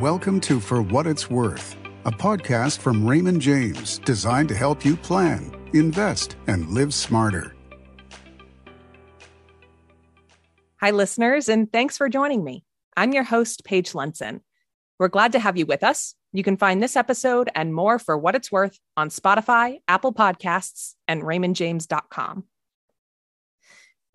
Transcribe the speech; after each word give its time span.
Welcome 0.00 0.38
to 0.42 0.60
For 0.60 0.80
What 0.80 1.08
It's 1.08 1.28
Worth, 1.28 1.74
a 2.04 2.12
podcast 2.12 2.78
from 2.78 3.04
Raymond 3.04 3.42
James 3.42 3.98
designed 3.98 4.48
to 4.50 4.54
help 4.54 4.84
you 4.84 4.96
plan, 4.96 5.52
invest, 5.72 6.36
and 6.46 6.68
live 6.68 6.94
smarter. 6.94 7.56
Hi, 10.80 10.92
listeners, 10.92 11.48
and 11.48 11.72
thanks 11.72 11.96
for 11.96 12.08
joining 12.08 12.44
me. 12.44 12.62
I'm 12.96 13.12
your 13.12 13.24
host, 13.24 13.64
Paige 13.64 13.90
Lunson. 13.90 14.42
We're 15.00 15.08
glad 15.08 15.32
to 15.32 15.40
have 15.40 15.56
you 15.56 15.66
with 15.66 15.82
us. 15.82 16.14
You 16.32 16.44
can 16.44 16.56
find 16.56 16.80
this 16.80 16.94
episode 16.94 17.50
and 17.56 17.74
more 17.74 17.98
for 17.98 18.16
what 18.16 18.36
it's 18.36 18.52
worth 18.52 18.78
on 18.96 19.08
Spotify, 19.08 19.80
Apple 19.88 20.12
Podcasts, 20.12 20.94
and 21.08 21.24
raymondjames.com. 21.24 22.44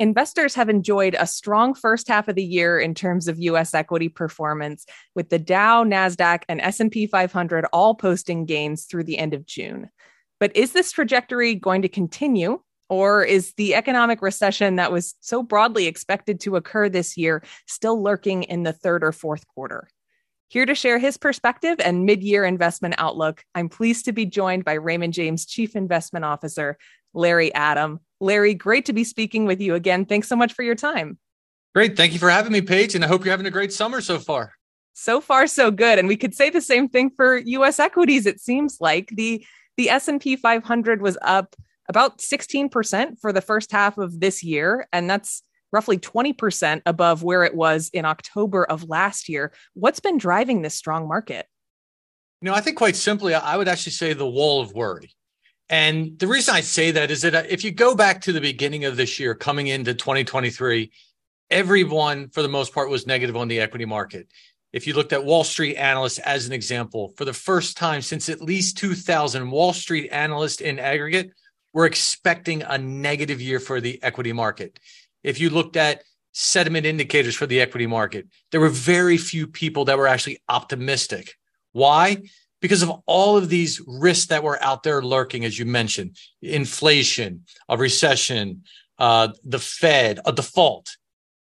Investors 0.04 0.54
have 0.56 0.68
enjoyed 0.68 1.16
a 1.18 1.26
strong 1.26 1.74
first 1.74 2.10
half 2.10 2.28
of 2.28 2.36
the 2.36 2.44
year 2.44 2.78
in 2.78 2.94
terms 2.94 3.30
of 3.30 3.40
US 3.40 3.74
equity 3.74 4.10
performance 4.10 4.86
with 5.16 5.30
the 5.30 5.40
Dow, 5.40 5.86
Nasdaq, 5.86 6.44
and 6.50 6.60
S&P 6.60 7.08
500 7.08 7.66
all 7.72 7.96
posting 7.96 8.44
gains 8.44 8.84
through 8.84 9.06
the 9.06 9.18
end 9.18 9.34
of 9.34 9.46
June. 9.46 9.90
But 10.42 10.54
is 10.58 10.74
this 10.74 10.92
trajectory 10.92 11.56
going 11.56 11.84
to 11.84 11.88
continue 11.88 12.60
or 12.90 13.24
is 13.24 13.54
the 13.54 13.76
economic 13.76 14.22
recession 14.22 14.76
that 14.76 14.92
was 14.92 15.16
so 15.22 15.42
broadly 15.42 15.88
expected 15.88 16.42
to 16.42 16.58
occur 16.58 16.90
this 16.90 17.16
year 17.16 17.42
still 17.66 18.04
lurking 18.04 18.44
in 18.44 18.64
the 18.64 18.74
third 18.74 19.06
or 19.06 19.14
fourth 19.14 19.48
quarter? 19.48 19.88
Here 20.50 20.66
to 20.66 20.76
share 20.76 21.00
his 21.00 21.18
perspective 21.18 21.80
and 21.80 22.06
mid 22.06 22.22
year 22.22 22.44
investment 22.44 22.96
outlook, 22.98 23.46
I'm 23.56 23.70
pleased 23.70 24.04
to 24.06 24.12
be 24.12 24.26
joined 24.26 24.66
by 24.66 24.74
Raymond 24.74 25.14
James 25.14 25.46
Chief 25.46 25.78
Investment 25.78 26.26
Officer, 26.26 26.78
Larry 27.14 27.54
Adam. 27.54 28.00
Larry, 28.20 28.54
great 28.54 28.86
to 28.86 28.94
be 28.94 29.04
speaking 29.04 29.46
with 29.46 29.60
you 29.62 29.76
again. 29.76 30.06
Thanks 30.06 30.28
so 30.28 30.36
much 30.36 30.54
for 30.54 30.64
your 30.64 30.76
time. 30.76 31.18
Great. 31.76 31.98
Thank 31.98 32.14
you 32.14 32.20
for 32.20 32.30
having 32.30 32.52
me, 32.52 32.62
Paige. 32.62 32.96
And 32.96 33.04
I 33.04 33.08
hope 33.08 33.26
you're 33.26 33.32
having 33.32 33.48
a 33.48 33.52
great 33.52 33.74
summer 33.74 34.00
so 34.00 34.20
far. 34.20 34.54
So 34.94 35.20
far, 35.20 35.48
so 35.48 35.72
good. 35.72 35.98
And 35.98 36.08
we 36.08 36.16
could 36.16 36.36
say 36.36 36.50
the 36.50 36.62
same 36.62 36.88
thing 36.88 37.10
for 37.10 37.38
US 37.38 37.80
equities, 37.80 38.26
it 38.26 38.40
seems 38.40 38.78
like. 38.80 39.10
The 39.10 39.46
the 39.76 39.90
S&P 39.90 40.36
500 40.36 41.02
was 41.02 41.18
up 41.24 41.56
about 41.90 42.20
16% 42.20 43.20
for 43.20 43.34
the 43.34 43.42
first 43.42 43.72
half 43.72 43.98
of 43.98 44.20
this 44.20 44.44
year. 44.44 44.88
And 44.94 45.10
that's 45.10 45.42
roughly 45.72 45.98
20% 45.98 46.82
above 46.86 47.24
where 47.24 47.44
it 47.44 47.56
was 47.56 47.90
in 47.92 48.06
October 48.06 48.64
of 48.64 48.88
last 48.88 49.28
year. 49.28 49.52
What's 49.74 50.00
been 50.00 50.18
driving 50.18 50.62
this 50.62 50.76
strong 50.76 51.08
market? 51.08 51.48
You 52.42 52.50
know, 52.50 52.54
I 52.54 52.62
think 52.62 52.78
quite 52.78 52.96
simply, 52.96 53.34
I 53.34 53.58
would 53.58 53.68
actually 53.68 53.94
say 53.94 54.14
the 54.14 54.30
wall 54.30 54.62
of 54.62 54.74
worry. 54.74 55.12
And 55.70 56.20
the 56.20 56.28
reason 56.28 56.56
I 56.56 56.62
say 56.62 56.92
that 56.92 57.10
is 57.10 57.22
that 57.22 57.36
uh, 57.36 57.44
if 57.48 57.64
you 57.64 57.72
go 57.72 57.96
back 57.96 58.22
to 58.22 58.32
the 58.34 58.42
beginning 58.42 58.86
of 58.86 58.98
this 58.98 59.20
year, 59.20 59.34
coming 59.34 59.68
into 59.68 59.94
2023, 59.94 60.92
everyone, 61.50 62.30
for 62.30 62.42
the 62.42 62.50
most 62.50 62.74
part, 62.74 62.90
was 62.90 63.08
negative 63.08 63.38
on 63.38 63.48
the 63.48 63.60
equity 63.60 63.86
market. 63.86 64.28
If 64.74 64.88
you 64.88 64.94
looked 64.94 65.14
at 65.14 65.24
Wall 65.24 65.44
Street 65.44 65.76
analysts 65.76 66.20
as 66.20 66.48
an 66.48 66.54
example, 66.54 67.14
for 67.16 67.26
the 67.26 67.34
first 67.34 67.78
time 67.78 68.02
since 68.02 68.28
at 68.28 68.42
least 68.42 68.78
2000, 68.78 69.50
Wall 69.52 69.72
Street 69.72 70.10
analysts 70.12 70.62
in 70.62 70.80
aggregate 70.80 71.32
were 71.74 71.86
expecting 71.86 72.64
a 72.64 72.78
negative 72.78 73.40
year 73.42 73.60
for 73.60 73.80
the 73.80 74.02
equity 74.04 74.34
market. 74.34 74.80
If 75.24 75.40
you 75.40 75.50
looked 75.50 75.78
at 75.78 76.04
sentiment 76.34 76.86
indicators 76.86 77.36
for 77.36 77.46
the 77.46 77.62
equity 77.62 77.88
market, 77.88 78.28
there 78.52 78.62
were 78.62 78.70
very 78.70 79.18
few 79.18 79.48
people 79.48 79.86
that 79.86 79.98
were 79.98 80.08
actually 80.08 80.40
optimistic. 80.50 81.36
Why? 81.72 82.24
Because 82.64 82.82
of 82.82 82.90
all 83.08 83.36
of 83.36 83.50
these 83.50 83.82
risks 83.86 84.28
that 84.28 84.42
were 84.42 84.58
out 84.64 84.84
there 84.84 85.02
lurking, 85.02 85.44
as 85.44 85.60
you 85.60 85.66
mentioned, 85.66 86.16
inflation, 86.42 87.44
a 87.68 87.76
recession, 87.76 88.64
uh, 88.98 89.28
the 89.44 89.60
Fed, 89.60 90.22
a 90.24 90.32
default. 90.32 90.96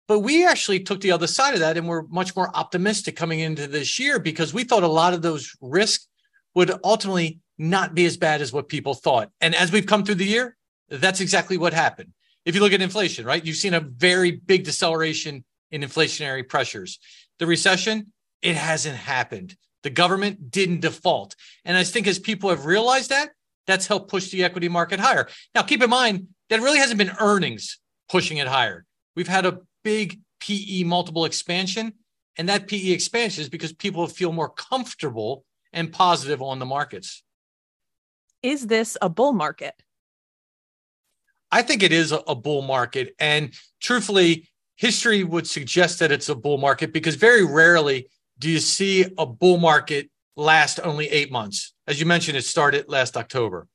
But 0.08 0.20
we 0.20 0.46
actually 0.46 0.80
took 0.80 1.02
the 1.02 1.12
other 1.12 1.26
side 1.26 1.52
of 1.52 1.60
that 1.60 1.76
and 1.76 1.86
we're 1.86 2.04
much 2.04 2.34
more 2.34 2.48
optimistic 2.56 3.14
coming 3.14 3.40
into 3.40 3.66
this 3.66 3.98
year 3.98 4.18
because 4.18 4.54
we 4.54 4.64
thought 4.64 4.84
a 4.84 4.88
lot 4.88 5.12
of 5.12 5.20
those 5.20 5.54
risks 5.60 6.08
would 6.54 6.72
ultimately 6.82 7.40
not 7.58 7.94
be 7.94 8.06
as 8.06 8.16
bad 8.16 8.40
as 8.40 8.50
what 8.50 8.70
people 8.70 8.94
thought. 8.94 9.30
And 9.42 9.54
as 9.54 9.70
we've 9.70 9.84
come 9.84 10.04
through 10.04 10.14
the 10.14 10.24
year, 10.24 10.56
that's 10.88 11.20
exactly 11.20 11.58
what 11.58 11.74
happened. 11.74 12.14
If 12.46 12.54
you 12.54 12.62
look 12.62 12.72
at 12.72 12.80
inflation, 12.80 13.26
right, 13.26 13.44
you've 13.44 13.56
seen 13.56 13.74
a 13.74 13.80
very 13.80 14.30
big 14.30 14.64
deceleration 14.64 15.44
in 15.70 15.82
inflationary 15.82 16.48
pressures. 16.48 16.98
The 17.38 17.46
recession, 17.46 18.14
it 18.40 18.56
hasn't 18.56 18.96
happened. 18.96 19.56
The 19.82 19.90
government 19.90 20.50
didn't 20.50 20.80
default. 20.80 21.34
And 21.64 21.76
I 21.76 21.84
think 21.84 22.06
as 22.06 22.18
people 22.18 22.50
have 22.50 22.66
realized 22.66 23.10
that, 23.10 23.30
that's 23.66 23.86
helped 23.86 24.10
push 24.10 24.30
the 24.30 24.44
equity 24.44 24.68
market 24.68 25.00
higher. 25.00 25.28
Now, 25.54 25.62
keep 25.62 25.82
in 25.82 25.90
mind 25.90 26.28
that 26.50 26.60
really 26.60 26.78
hasn't 26.78 26.98
been 26.98 27.12
earnings 27.20 27.78
pushing 28.08 28.38
it 28.38 28.48
higher. 28.48 28.84
We've 29.16 29.28
had 29.28 29.46
a 29.46 29.58
big 29.84 30.20
PE 30.40 30.84
multiple 30.84 31.24
expansion, 31.24 31.94
and 32.36 32.48
that 32.48 32.66
PE 32.66 32.90
expansion 32.90 33.42
is 33.42 33.48
because 33.48 33.72
people 33.72 34.06
feel 34.06 34.32
more 34.32 34.48
comfortable 34.48 35.44
and 35.72 35.92
positive 35.92 36.42
on 36.42 36.58
the 36.58 36.66
markets. 36.66 37.22
Is 38.42 38.66
this 38.66 38.96
a 39.00 39.08
bull 39.08 39.32
market? 39.32 39.74
I 41.50 41.62
think 41.62 41.82
it 41.82 41.92
is 41.92 42.12
a, 42.12 42.34
bull 42.34 42.62
market. 42.62 43.14
And 43.18 43.54
truthfully, 43.80 44.48
history 44.76 45.22
would 45.22 45.46
suggest 45.46 45.98
that 45.98 46.10
it's 46.10 46.30
a 46.30 46.34
bull 46.34 46.56
market 46.56 46.92
because 46.92 47.14
very 47.14 47.44
rarely 47.44 48.08
do 48.42 48.50
you 48.50 48.58
see 48.58 49.06
a 49.16 49.24
bull 49.24 49.56
market 49.56 50.10
last 50.36 50.80
only 50.82 51.08
eight 51.08 51.30
months? 51.30 51.72
As 51.86 52.00
you 52.00 52.06
mentioned, 52.06 52.36
it 52.36 52.44
started 52.44 52.86
last 52.88 53.16
October. 53.16 53.68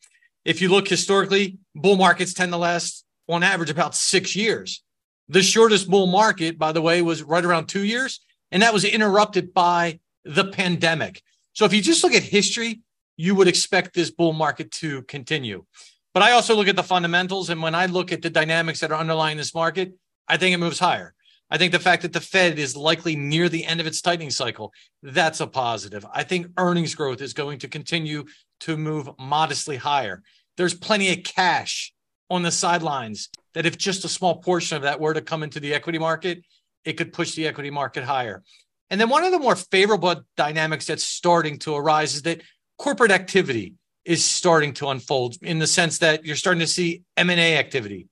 If 0.43 0.61
you 0.61 0.67
look 0.67 0.89
historically, 0.89 1.57
bull 1.73 1.95
markets 1.95 2.33
tend 2.33 2.51
to 2.51 2.57
last 2.57 3.05
on 3.29 3.43
average 3.43 3.69
about 3.69 3.95
six 3.95 4.35
years. 4.35 4.83
The 5.29 5.41
shortest 5.41 5.89
bull 5.89 6.07
market, 6.07 6.59
by 6.59 6.73
the 6.73 6.81
way, 6.81 7.01
was 7.01 7.23
right 7.23 7.45
around 7.45 7.67
two 7.67 7.85
years, 7.85 8.19
and 8.51 8.61
that 8.61 8.73
was 8.73 8.83
interrupted 8.83 9.53
by 9.53 10.01
the 10.25 10.43
pandemic. 10.43 11.21
So 11.53 11.63
if 11.63 11.71
you 11.71 11.81
just 11.81 12.03
look 12.03 12.13
at 12.13 12.23
history, 12.23 12.81
you 13.15 13.35
would 13.35 13.47
expect 13.47 13.93
this 13.93 14.11
bull 14.11 14.33
market 14.33 14.69
to 14.83 15.01
continue. 15.03 15.63
But 16.13 16.23
I 16.23 16.33
also 16.33 16.55
look 16.55 16.67
at 16.67 16.75
the 16.75 16.83
fundamentals, 16.83 17.49
and 17.49 17.61
when 17.61 17.73
I 17.73 17.85
look 17.85 18.11
at 18.11 18.21
the 18.21 18.29
dynamics 18.29 18.81
that 18.81 18.91
are 18.91 18.99
underlying 18.99 19.37
this 19.37 19.55
market, 19.55 19.93
I 20.27 20.35
think 20.35 20.53
it 20.53 20.57
moves 20.57 20.79
higher. 20.79 21.13
I 21.49 21.57
think 21.57 21.71
the 21.71 21.79
fact 21.79 22.01
that 22.01 22.13
the 22.13 22.19
Fed 22.19 22.59
is 22.59 22.75
likely 22.75 23.15
near 23.15 23.47
the 23.47 23.65
end 23.65 23.79
of 23.79 23.87
its 23.87 24.01
tightening 24.01 24.31
cycle, 24.31 24.73
that's 25.01 25.39
a 25.39 25.47
positive. 25.47 26.05
I 26.11 26.23
think 26.23 26.47
earnings 26.57 26.93
growth 26.93 27.21
is 27.21 27.33
going 27.33 27.59
to 27.59 27.67
continue 27.67 28.25
to 28.61 28.75
move 28.75 29.09
modestly 29.17 29.77
higher. 29.77 30.23
There's 30.57 30.73
plenty 30.73 31.11
of 31.11 31.23
cash 31.23 31.93
on 32.29 32.41
the 32.41 32.51
sidelines 32.51 33.29
that 33.53 33.65
if 33.65 33.77
just 33.77 34.03
a 34.03 34.09
small 34.09 34.37
portion 34.37 34.75
of 34.75 34.83
that 34.83 34.99
were 34.99 35.13
to 35.13 35.21
come 35.21 35.43
into 35.43 35.59
the 35.59 35.73
equity 35.73 35.99
market, 35.99 36.43
it 36.83 36.93
could 36.93 37.13
push 37.13 37.33
the 37.35 37.47
equity 37.47 37.69
market 37.69 38.03
higher. 38.03 38.43
And 38.89 38.99
then 38.99 39.09
one 39.09 39.23
of 39.23 39.31
the 39.31 39.39
more 39.39 39.55
favorable 39.55 40.23
dynamics 40.35 40.87
that's 40.87 41.03
starting 41.03 41.59
to 41.59 41.75
arise 41.75 42.15
is 42.15 42.21
that 42.23 42.41
corporate 42.77 43.11
activity 43.11 43.75
is 44.05 44.23
starting 44.23 44.73
to 44.73 44.87
unfold 44.89 45.35
in 45.41 45.59
the 45.59 45.67
sense 45.67 45.99
that 45.99 46.25
you're 46.25 46.35
starting 46.35 46.61
to 46.61 46.67
see 46.67 47.03
M&A 47.17 47.57
activity. 47.57 48.07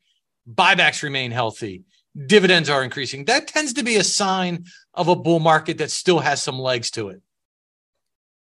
Buybacks 0.49 1.03
remain 1.03 1.31
healthy 1.31 1.83
dividends 2.25 2.69
are 2.69 2.83
increasing. 2.83 3.25
That 3.25 3.47
tends 3.47 3.73
to 3.73 3.83
be 3.83 3.97
a 3.97 4.03
sign 4.03 4.65
of 4.93 5.07
a 5.07 5.15
bull 5.15 5.39
market 5.39 5.77
that 5.79 5.91
still 5.91 6.19
has 6.19 6.41
some 6.41 6.59
legs 6.59 6.91
to 6.91 7.09
it. 7.09 7.21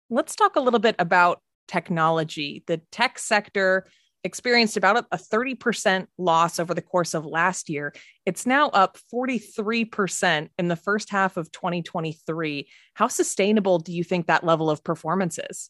Let's 0.10 0.36
talk 0.36 0.56
a 0.56 0.60
little 0.60 0.80
bit 0.80 0.96
about 0.98 1.42
technology. 1.68 2.64
The 2.66 2.82
tech 2.92 3.20
sector 3.20 3.86
experienced 4.24 4.76
about 4.76 5.06
a 5.12 5.18
30% 5.18 6.08
loss 6.18 6.60
over 6.60 6.74
the 6.74 6.82
course 6.82 7.14
of 7.14 7.26
last 7.26 7.70
year. 7.70 7.94
It's 8.26 8.46
now 8.46 8.70
up 8.70 8.98
43% 9.14 10.50
in 10.58 10.68
the 10.68 10.76
first 10.76 11.10
half 11.10 11.38
of 11.38 11.52
2023. 11.52 12.68
How 12.96 13.08
sustainable 13.08 13.80
do 13.80 13.94
you 13.94 14.04
think 14.04 14.28
that 14.28 14.44
level 14.44 14.70
of 14.70 14.84
performance 14.84 15.40
is? 15.50 15.70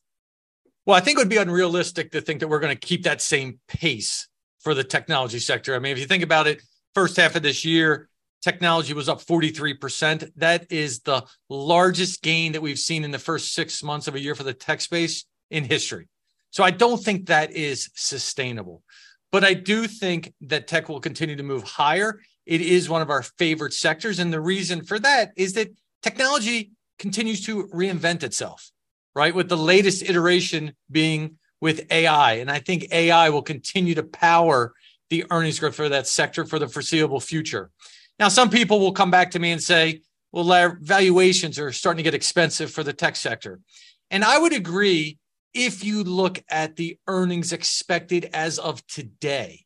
Well, 0.85 0.97
I 0.97 1.01
think 1.01 1.17
it 1.17 1.21
would 1.21 1.29
be 1.29 1.37
unrealistic 1.37 2.11
to 2.11 2.21
think 2.21 2.39
that 2.39 2.47
we're 2.47 2.59
going 2.59 2.75
to 2.75 2.87
keep 2.87 3.03
that 3.03 3.21
same 3.21 3.59
pace 3.67 4.27
for 4.59 4.73
the 4.73 4.83
technology 4.83 5.39
sector. 5.39 5.75
I 5.75 5.79
mean, 5.79 5.91
if 5.91 5.99
you 5.99 6.05
think 6.05 6.23
about 6.23 6.47
it, 6.47 6.63
first 6.93 7.17
half 7.17 7.35
of 7.35 7.43
this 7.43 7.65
year, 7.65 8.09
technology 8.41 8.93
was 8.93 9.09
up 9.09 9.21
43%. 9.21 10.31
That 10.37 10.71
is 10.71 11.01
the 11.01 11.23
largest 11.49 12.21
gain 12.21 12.53
that 12.53 12.61
we've 12.61 12.79
seen 12.79 13.03
in 13.03 13.11
the 13.11 13.19
first 13.19 13.53
six 13.53 13.83
months 13.83 14.07
of 14.07 14.15
a 14.15 14.19
year 14.19 14.35
for 14.35 14.43
the 14.43 14.53
tech 14.53 14.81
space 14.81 15.25
in 15.49 15.63
history. 15.65 16.07
So 16.51 16.63
I 16.63 16.71
don't 16.71 17.03
think 17.03 17.27
that 17.27 17.51
is 17.51 17.89
sustainable. 17.95 18.83
But 19.31 19.43
I 19.43 19.53
do 19.53 19.87
think 19.87 20.33
that 20.41 20.67
tech 20.67 20.89
will 20.89 20.99
continue 20.99 21.35
to 21.35 21.43
move 21.43 21.63
higher. 21.63 22.19
It 22.45 22.61
is 22.61 22.89
one 22.89 23.01
of 23.01 23.11
our 23.11 23.21
favorite 23.21 23.73
sectors. 23.73 24.17
And 24.17 24.33
the 24.33 24.41
reason 24.41 24.83
for 24.83 24.97
that 24.99 25.31
is 25.35 25.53
that 25.53 25.69
technology 26.01 26.71
continues 26.97 27.45
to 27.45 27.67
reinvent 27.67 28.23
itself, 28.23 28.71
right? 29.13 29.35
With 29.35 29.49
the 29.49 29.57
latest 29.57 30.01
iteration 30.01 30.73
being 30.89 31.37
with 31.61 31.91
AI. 31.91 32.33
And 32.33 32.49
I 32.49 32.59
think 32.59 32.87
AI 32.91 33.29
will 33.29 33.43
continue 33.43 33.93
to 33.95 34.03
power 34.03 34.73
the 35.09 35.25
earnings 35.31 35.59
growth 35.59 35.75
for 35.75 35.89
that 35.89 36.07
sector 36.07 36.45
for 36.45 36.59
the 36.59 36.67
foreseeable 36.67 37.19
future. 37.19 37.71
Now, 38.19 38.27
some 38.27 38.49
people 38.49 38.79
will 38.79 38.91
come 38.91 39.11
back 39.11 39.31
to 39.31 39.39
me 39.39 39.51
and 39.51 39.61
say, 39.61 40.01
well, 40.31 40.75
valuations 40.81 41.57
are 41.57 41.71
starting 41.71 41.97
to 41.97 42.03
get 42.03 42.13
expensive 42.13 42.71
for 42.71 42.83
the 42.83 42.93
tech 42.93 43.15
sector. 43.15 43.59
And 44.11 44.23
I 44.23 44.37
would 44.37 44.53
agree 44.53 45.17
if 45.53 45.83
you 45.83 46.03
look 46.03 46.43
at 46.49 46.75
the 46.75 46.97
earnings 47.07 47.51
expected 47.51 48.29
as 48.33 48.59
of 48.59 48.85
today. 48.87 49.65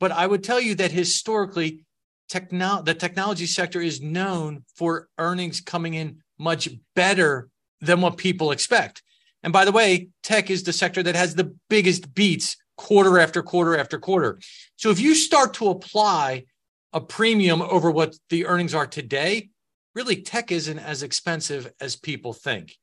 But 0.00 0.12
I 0.12 0.26
would 0.26 0.42
tell 0.42 0.60
you 0.60 0.74
that 0.76 0.90
historically, 0.90 1.84
techno- 2.28 2.82
the 2.82 2.94
technology 2.94 3.46
sector 3.46 3.80
is 3.80 4.00
known 4.00 4.64
for 4.74 5.08
earnings 5.18 5.60
coming 5.60 5.94
in 5.94 6.22
much 6.38 6.68
better 6.94 7.48
than 7.80 8.00
what 8.00 8.16
people 8.16 8.50
expect. 8.50 9.02
And 9.42 9.52
by 9.52 9.64
the 9.64 9.72
way, 9.72 10.08
tech 10.22 10.50
is 10.50 10.64
the 10.64 10.72
sector 10.72 11.02
that 11.02 11.14
has 11.14 11.34
the 11.34 11.54
biggest 11.68 12.14
beats 12.14 12.56
quarter 12.76 13.18
after 13.18 13.42
quarter 13.42 13.76
after 13.76 13.98
quarter. 13.98 14.38
So 14.76 14.90
if 14.90 15.00
you 15.00 15.14
start 15.14 15.54
to 15.54 15.68
apply 15.68 16.44
a 16.92 17.00
premium 17.00 17.62
over 17.62 17.90
what 17.90 18.16
the 18.30 18.46
earnings 18.46 18.74
are 18.74 18.86
today, 18.86 19.50
really 19.94 20.22
tech 20.22 20.52
isn't 20.52 20.78
as 20.78 21.02
expensive 21.02 21.72
as 21.80 21.96
people 21.96 22.32
think. 22.32 22.76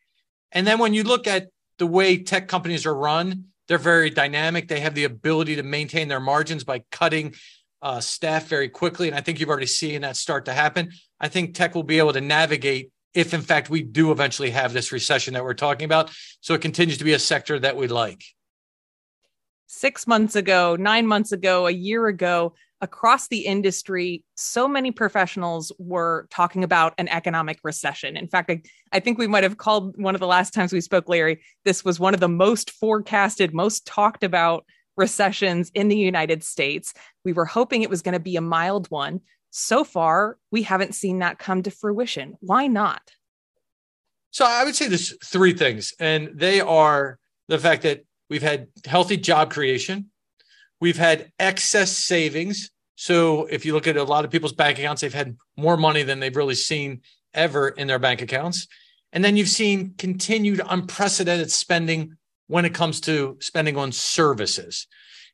And 0.51 0.67
then 0.67 0.79
when 0.79 0.93
you 0.93 1.03
look 1.03 1.27
at 1.27 1.47
the 1.77 1.87
way 1.87 2.17
tech 2.17 2.47
companies 2.47 2.85
are 2.85 2.93
run, 2.93 3.45
they're 3.67 3.77
very 3.77 4.09
dynamic. 4.09 4.67
They 4.67 4.81
have 4.81 4.93
the 4.93 5.05
ability 5.05 5.55
to 5.55 5.63
maintain 5.63 6.07
their 6.07 6.19
margins 6.19 6.63
by 6.63 6.83
cutting 6.91 7.33
uh, 7.81 7.99
staff 7.99 8.47
very 8.47 8.69
quickly. 8.69 9.07
And 9.07 9.15
I 9.15 9.21
think 9.21 9.39
you've 9.39 9.49
already 9.49 9.65
seen 9.65 10.01
that 10.01 10.15
start 10.15 10.45
to 10.45 10.53
happen. 10.53 10.91
I 11.19 11.27
think 11.27 11.53
tech 11.53 11.75
will 11.75 11.83
be 11.83 11.99
able 11.99 12.13
to 12.13 12.21
navigate 12.21 12.91
if, 13.13 13.33
in 13.33 13.41
fact, 13.41 13.69
we 13.69 13.83
do 13.83 14.11
eventually 14.11 14.49
have 14.51 14.73
this 14.73 14.91
recession 14.91 15.33
that 15.35 15.43
we're 15.43 15.53
talking 15.53 15.85
about. 15.85 16.11
So 16.41 16.53
it 16.53 16.61
continues 16.61 16.97
to 16.97 17.03
be 17.03 17.13
a 17.13 17.19
sector 17.19 17.59
that 17.59 17.77
we 17.77 17.87
like. 17.87 18.23
Six 19.75 20.05
months 20.05 20.35
ago, 20.35 20.75
nine 20.75 21.07
months 21.07 21.31
ago, 21.31 21.65
a 21.65 21.71
year 21.71 22.05
ago, 22.05 22.53
across 22.79 23.27
the 23.27 23.39
industry, 23.39 24.23
so 24.35 24.67
many 24.67 24.91
professionals 24.91 25.71
were 25.79 26.27
talking 26.29 26.63
about 26.63 26.93
an 26.99 27.07
economic 27.07 27.57
recession. 27.63 28.15
In 28.15 28.27
fact, 28.27 28.51
I, 28.51 28.61
I, 28.91 28.99
think 28.99 29.17
we 29.17 29.25
might 29.25 29.41
have 29.43 29.57
called 29.57 29.95
one 29.97 30.13
of 30.13 30.21
the 30.21 30.27
last 30.27 30.53
times 30.53 30.71
we 30.71 30.79
spoke, 30.79 31.09
Larry, 31.09 31.41
this 31.65 31.83
was 31.83 31.99
one 31.99 32.13
of 32.13 32.19
the 32.19 32.29
most 32.29 32.69
forecasted, 32.69 33.51
most 33.51 33.87
talked 33.87 34.23
about 34.23 34.63
recessions 34.95 35.71
in 35.73 35.87
the 35.87 35.97
United 35.97 36.43
States. 36.43 36.93
We 37.25 37.33
were 37.33 37.45
hoping 37.45 37.81
it 37.81 37.89
was 37.89 38.03
going 38.03 38.13
to 38.13 38.19
be 38.19 38.35
a 38.35 38.41
mild 38.41 38.91
one. 38.91 39.21
So 39.49 39.83
far, 39.83 40.37
we 40.51 40.61
haven't 40.61 40.93
seen 40.93 41.19
that 41.19 41.39
come 41.39 41.63
to 41.63 41.71
fruition. 41.71 42.35
Why 42.41 42.67
not? 42.67 43.01
So 44.29 44.45
I 44.47 44.65
would 44.65 44.75
say 44.75 44.87
there's 44.87 45.17
three 45.25 45.53
things, 45.53 45.95
and 45.99 46.29
they 46.35 46.61
are 46.61 47.17
the 47.47 47.57
fact 47.57 47.81
that 47.81 48.03
we've 48.33 48.41
had 48.41 48.67
healthy 48.83 49.15
job 49.15 49.51
creation, 49.51 50.09
we've 50.81 50.97
had 50.97 51.31
excess 51.37 51.95
savings, 51.95 52.71
so 52.95 53.45
if 53.45 53.63
you 53.63 53.73
look 53.73 53.85
at 53.85 53.95
a 53.95 54.03
lot 54.03 54.25
of 54.25 54.31
people's 54.31 54.53
bank 54.53 54.79
accounts, 54.79 55.03
they've 55.03 55.13
had 55.13 55.37
more 55.55 55.77
money 55.77 56.01
than 56.01 56.19
they've 56.19 56.35
really 56.35 56.55
seen 56.55 57.01
ever 57.31 57.67
in 57.67 57.85
their 57.85 57.99
bank 57.99 58.23
accounts. 58.23 58.67
And 59.11 59.23
then 59.23 59.37
you've 59.37 59.49
seen 59.49 59.93
continued 59.99 60.61
unprecedented 60.67 61.51
spending 61.51 62.17
when 62.47 62.65
it 62.65 62.73
comes 62.73 63.01
to 63.01 63.37
spending 63.39 63.77
on 63.77 63.91
services. 63.91 64.87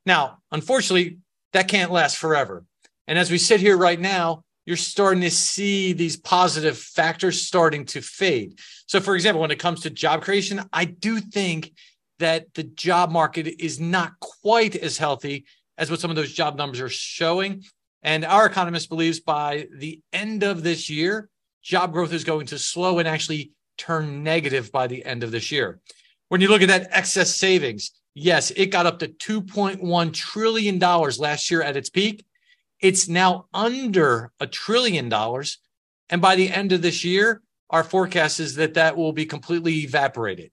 Now, 0.06 0.40
unfortunately, 0.51 1.19
that 1.54 1.69
can't 1.69 1.90
last 1.90 2.18
forever. 2.18 2.66
And 3.07 3.18
as 3.18 3.31
we 3.31 3.38
sit 3.38 3.62
here 3.62 3.78
right 3.78 4.00
now, 4.00 4.44
you're 4.66 4.75
starting 4.75 5.22
to 5.22 5.31
see 5.31 5.94
these 5.94 6.18
positive 6.18 6.78
factors 6.78 7.42
starting 7.42 7.86
to 7.86 8.01
fade. 8.01 8.60
So, 8.88 9.00
for 9.00 9.16
example, 9.16 9.40
when 9.40 9.51
it 9.51 9.60
comes 9.60 9.80
to 9.81 9.90
job 9.90 10.22
creation, 10.22 10.62
I 10.74 10.84
do 10.84 11.22
think 11.22 11.72
that 12.19 12.54
the 12.54 12.63
job 12.63 13.12
market 13.12 13.48
is 13.60 13.80
not 13.80 14.13
quite 14.19 14.75
as 14.75 14.98
healthy 14.98 15.45
as 15.77 15.89
what 15.89 16.00
some 16.00 16.10
of 16.10 16.16
those 16.16 16.33
job 16.33 16.57
numbers 16.57 16.81
are 16.81 16.89
showing. 16.89 17.63
And 18.04 18.24
our 18.24 18.45
economist 18.45 18.89
believes 18.89 19.19
by 19.19 19.68
the 19.75 20.01
end 20.13 20.44
of 20.44 20.63
this 20.63 20.89
year, 20.89 21.30
job 21.62 21.92
growth 21.92 22.13
is 22.13 22.24
going 22.24 22.48
to 22.48 22.60
slow 22.60 23.00
and 23.00 23.07
actually 23.07 23.51
turn 23.77 24.24
negative 24.24 24.71
by 24.71 24.88
the 24.88 25.04
end 25.06 25.24
of 25.24 25.31
this 25.31 25.51
year. 25.51 25.80
When 26.27 26.42
you 26.42 26.50
look 26.50 26.62
at 26.62 26.68
that 26.68 26.89
excess 26.92 27.36
savings, 27.36 27.92
yes, 28.13 28.51
it 28.51 28.68
got 28.68 28.86
up 28.86 29.00
to 29.00 29.07
$2.1 29.07 30.13
trillion 30.13 30.80
last 30.80 31.50
year 31.50 31.62
at 31.62 31.77
its 31.77 31.89
peak. 31.89 32.25
It's 32.80 33.07
now 33.10 33.48
under 33.54 34.31
a 34.39 34.48
trillion 34.48 35.10
dollars. 35.10 35.57
And 36.10 36.22
by 36.22 36.36
the 36.36 36.50
end 36.50 36.72
of 36.72 36.81
this 36.81 37.04
year, 37.04 37.42
our 37.69 37.83
forecast 37.83 38.39
is 38.39 38.56
that 38.56 38.75
that 38.75 38.98
will 38.98 39.13
be 39.13 39.25
completely 39.25 39.74
evaporated. 39.80 40.51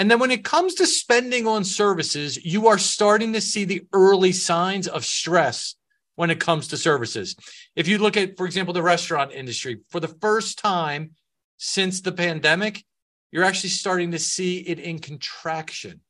And 0.00 0.10
then 0.10 0.18
when 0.18 0.30
it 0.30 0.44
comes 0.44 0.76
to 0.76 0.86
spending 0.86 1.46
on 1.46 1.62
services, 1.62 2.42
you 2.42 2.68
are 2.68 2.78
starting 2.78 3.34
to 3.34 3.40
see 3.42 3.66
the 3.66 3.82
early 3.92 4.32
signs 4.32 4.88
of 4.88 5.04
stress 5.04 5.74
when 6.14 6.30
it 6.30 6.40
comes 6.40 6.68
to 6.68 6.78
services. 6.78 7.36
If 7.76 7.86
you 7.86 7.98
look 7.98 8.16
at, 8.16 8.38
for 8.38 8.46
example, 8.46 8.72
the 8.72 8.82
restaurant 8.82 9.30
industry, 9.30 9.80
for 9.90 10.00
the 10.00 10.08
first 10.08 10.58
time 10.58 11.10
since 11.58 12.00
the 12.00 12.12
pandemic, 12.12 12.82
you're 13.30 13.44
actually 13.44 13.68
starting 13.68 14.12
to 14.12 14.18
see 14.18 14.60
it 14.60 14.78
in 14.78 15.00
contraction. 15.00 16.00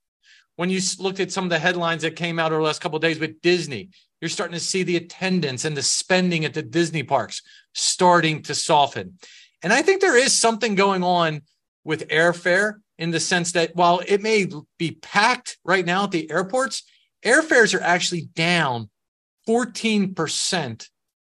When 0.55 0.71
you 0.71 0.81
looked 1.01 1.19
at 1.19 1.33
some 1.33 1.43
of 1.43 1.51
the 1.51 1.59
headlines 1.59 2.03
that 2.03 2.15
came 2.15 2.39
out 2.39 2.53
over 2.53 2.61
the 2.61 2.67
last 2.67 2.81
couple 2.81 2.95
of 2.95 3.03
days 3.03 3.19
with 3.19 3.43
Disney, 3.43 3.89
you're 4.21 4.29
starting 4.29 4.55
to 4.55 4.65
see 4.65 4.85
the 4.85 4.99
attendance 4.99 5.65
and 5.65 5.77
the 5.77 5.83
spending 5.83 6.45
at 6.45 6.55
the 6.55 6.63
Disney 6.63 7.03
parks 7.03 7.43
starting 7.75 8.45
to 8.45 8.55
soften. 8.55 9.19
And 9.65 9.73
I 9.73 9.83
think 9.83 10.01
there 10.01 10.17
is 10.17 10.33
something 10.33 10.77
going 10.77 11.03
on 11.03 11.43
with 11.85 12.09
airfare 12.09 12.75
in 12.99 13.11
the 13.11 13.21
sense 13.21 13.53
that 13.53 13.75
while 13.75 14.03
it 14.07 14.23
may 14.23 14.47
be 14.79 14.93
packed 14.93 15.59
right 15.65 15.87
now 15.87 16.05
at 16.05 16.11
the 16.11 16.31
airports, 16.31 16.83
airfares 17.25 17.75
are 17.75 17.83
actually 17.83 18.29
down 18.35 18.91
14% 19.49 20.89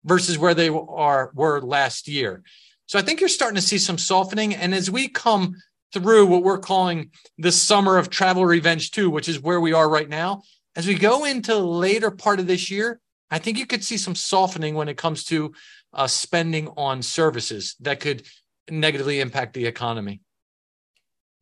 versus 0.05 0.39
where 0.39 0.55
they 0.55 0.69
are 0.69 1.31
were 1.35 1.61
last 1.61 2.07
year. 2.09 2.43
So 2.87 2.99
I 2.99 3.03
think 3.03 3.21
you're 3.21 3.29
starting 3.29 3.57
to 3.57 3.63
see 3.63 3.79
some 3.79 3.99
softening. 3.99 4.55
And 4.55 4.73
as 4.73 4.91
we 4.91 5.09
come 5.09 5.57
through 5.93 6.27
what 6.27 6.45
we're 6.45 6.59
calling 6.59 7.11
the 7.37 7.51
summer 7.51 7.99
of 7.99 8.11
travel 8.11 8.47
revenge 8.47 8.93
2, 8.93 9.11
which 9.11 9.29
is 9.29 9.41
where 9.41 9.61
we 9.61 9.73
are 9.73 9.89
right 9.89 10.09
now, 10.09 10.43
as 10.77 10.87
we 10.87 10.95
go 10.95 11.25
into 11.25 11.53
the 11.53 11.59
later 11.59 12.11
part 12.13 12.39
of 12.39 12.47
this 12.47 12.71
year, 12.71 13.01
I 13.31 13.39
think 13.39 13.59
you 13.59 13.67
could 13.67 13.83
see 13.83 13.97
some 13.97 14.15
softening 14.15 14.77
when 14.77 14.89
it 14.89 14.97
comes 14.97 15.25
to 15.25 15.53
uh, 15.93 16.07
spending 16.07 16.69
on 16.77 17.03
services 17.03 17.75
that 17.81 17.99
could 17.99 18.25
negatively 18.71 19.21
impact 19.21 19.55
the 19.55 19.67
economy 19.67 20.21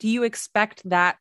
do 0.01 0.09
you 0.09 0.23
expect 0.23 0.89
that 0.89 1.19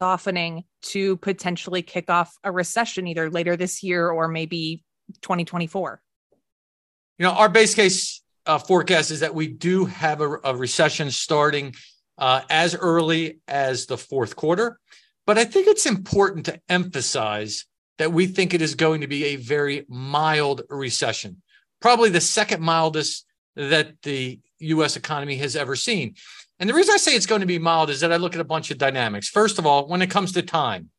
softening 0.00 0.64
to 0.82 1.16
potentially 1.18 1.82
kick 1.82 2.10
off 2.10 2.36
a 2.44 2.52
recession 2.52 3.06
either 3.06 3.30
later 3.30 3.56
this 3.56 3.82
year 3.82 4.10
or 4.10 4.28
maybe 4.28 4.84
2024? 5.22 6.00
You 7.18 7.24
know, 7.24 7.32
our 7.32 7.48
base 7.48 7.74
case 7.74 8.22
uh, 8.46 8.58
forecast 8.58 9.10
is 9.10 9.20
that 9.20 9.34
we 9.34 9.48
do 9.48 9.86
have 9.86 10.20
a, 10.20 10.38
a 10.44 10.56
recession 10.56 11.10
starting 11.10 11.74
uh, 12.16 12.42
as 12.50 12.74
early 12.74 13.40
as 13.46 13.86
the 13.86 13.98
fourth 13.98 14.36
quarter. 14.36 14.78
But 15.26 15.38
I 15.38 15.44
think 15.44 15.66
it's 15.66 15.86
important 15.86 16.46
to 16.46 16.60
emphasize 16.68 17.66
that 17.98 18.12
we 18.12 18.26
think 18.26 18.54
it 18.54 18.62
is 18.62 18.74
going 18.74 19.02
to 19.02 19.06
be 19.06 19.26
a 19.26 19.36
very 19.36 19.84
mild 19.88 20.62
recession, 20.70 21.42
probably 21.80 22.10
the 22.10 22.20
second 22.20 22.62
mildest 22.62 23.26
that 23.56 24.00
the 24.02 24.40
US 24.60 24.96
economy 24.96 25.36
has 25.36 25.56
ever 25.56 25.76
seen. 25.76 26.14
And 26.58 26.68
the 26.68 26.74
reason 26.74 26.94
I 26.94 26.98
say 26.98 27.14
it's 27.14 27.26
going 27.26 27.40
to 27.40 27.46
be 27.46 27.58
mild 27.58 27.90
is 27.90 28.00
that 28.00 28.12
I 28.12 28.16
look 28.16 28.34
at 28.34 28.40
a 28.40 28.44
bunch 28.44 28.70
of 28.70 28.78
dynamics. 28.78 29.28
First 29.28 29.58
of 29.58 29.66
all, 29.66 29.86
when 29.86 30.02
it 30.02 30.10
comes 30.10 30.32
to 30.32 30.42
time, 30.42 30.90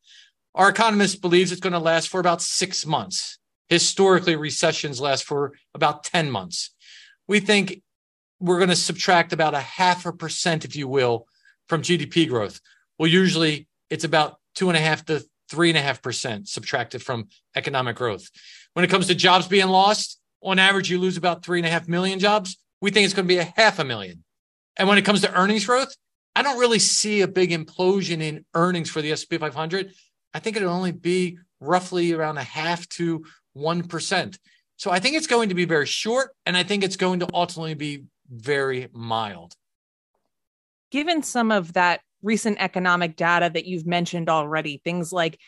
our 0.56 0.70
economist 0.70 1.22
believes 1.22 1.52
it's 1.52 1.62
going 1.62 1.74
to 1.74 1.80
last 1.80 2.10
for 2.10 2.20
about 2.20 2.42
six 2.42 2.86
months. 2.86 3.38
Historically, 3.68 4.36
recessions 4.36 5.00
last 5.00 5.26
for 5.26 5.54
about 5.76 6.04
10 6.04 6.32
months. 6.32 6.72
We 7.28 7.40
think 7.40 7.84
we're 8.40 8.58
going 8.58 8.70
to 8.70 8.76
subtract 8.76 9.34
about 9.34 9.54
a 9.54 9.60
half 9.60 10.06
a 10.06 10.14
percent, 10.14 10.66
if 10.66 10.76
you 10.76 10.88
will, 10.88 11.28
from 11.68 11.82
GDP 11.82 12.28
growth. 12.28 12.62
Well, 12.98 13.08
usually 13.08 13.68
it's 13.90 14.04
about 14.04 14.40
two 14.56 14.70
and 14.70 14.78
a 14.78 14.82
half 14.82 15.06
to 15.06 15.24
three 15.50 15.70
and 15.70 15.78
a 15.78 15.82
half 15.82 16.02
percent 16.02 16.48
subtracted 16.48 17.04
from 17.04 17.28
economic 17.56 17.96
growth. 17.96 18.30
When 18.74 18.86
it 18.86 18.90
comes 18.90 19.08
to 19.08 19.16
jobs 19.16 19.48
being 19.48 19.68
lost, 19.68 20.20
on 20.42 20.58
average, 20.58 20.90
you 20.90 21.00
lose 21.00 21.18
about 21.18 21.44
three 21.44 21.60
and 21.60 21.68
a 21.68 21.70
half 21.70 21.88
million 21.88 22.18
jobs. 22.20 22.58
We 22.82 22.92
think 22.92 23.06
it's 23.06 23.14
going 23.14 23.28
to 23.28 23.34
be 23.34 23.40
a 23.40 23.54
half 23.56 23.80
a 23.80 23.84
million. 23.84 24.24
And 24.78 24.88
when 24.88 24.98
it 24.98 25.06
comes 25.06 25.22
to 25.22 25.34
earnings 25.34 25.66
growth, 25.66 25.94
I 26.36 26.42
don't 26.42 26.60
really 26.60 26.80
see 26.80 27.22
a 27.22 27.28
big 27.28 27.52
implosion 27.52 28.22
in 28.22 28.46
earnings 28.54 28.90
for 28.90 29.02
the 29.02 29.12
S&P 29.12 29.38
500. 29.38 29.92
I 30.34 30.40
think 30.40 30.56
it'll 30.56 30.74
only 30.74 30.92
be 30.92 31.38
roughly 31.60 32.14
around 32.14 32.38
a 32.38 32.44
half 32.44 32.88
to 32.90 33.26
1%. 33.58 34.38
So 34.78 34.92
I 34.92 35.00
think 35.00 35.18
it's 35.18 35.28
going 35.28 35.50
to 35.50 35.56
be 35.56 35.66
very 35.66 35.86
short 35.86 36.32
and 36.46 36.56
I 36.56 36.64
think 36.64 36.84
it's 36.84 36.96
going 36.96 37.20
to 37.20 37.28
ultimately 37.34 37.74
be 37.74 38.06
very 38.30 38.88
mild. 38.94 39.54
Given 40.92 41.24
some 41.24 41.52
of 41.52 41.74
that 41.74 42.02
recent 42.22 42.58
economic 42.60 43.16
data 43.16 43.50
that 43.54 43.66
you've 43.66 43.86
mentioned 43.86 44.30
already, 44.30 44.82
things 44.84 45.12
like 45.12 45.40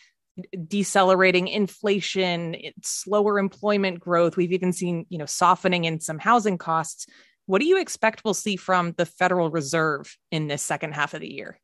decelerating 0.67 1.47
inflation, 1.47 2.55
slower 2.81 3.39
employment 3.39 3.99
growth, 3.99 4.37
we've 4.37 4.53
even 4.53 4.73
seen, 4.73 5.05
you 5.09 5.17
know, 5.17 5.25
softening 5.25 5.85
in 5.85 5.99
some 5.99 6.19
housing 6.19 6.57
costs. 6.57 7.05
What 7.45 7.59
do 7.59 7.65
you 7.65 7.79
expect 7.79 8.23
we'll 8.23 8.33
see 8.33 8.55
from 8.55 8.93
the 8.93 9.05
Federal 9.05 9.49
Reserve 9.49 10.15
in 10.31 10.47
this 10.47 10.61
second 10.61 10.93
half 10.93 11.13
of 11.13 11.21
the 11.21 11.31
year? 11.31 11.59